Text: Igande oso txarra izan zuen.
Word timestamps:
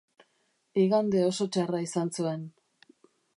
Igande 0.83 1.21
oso 1.27 1.47
txarra 1.57 1.83
izan 1.89 2.11
zuen. 2.17 2.49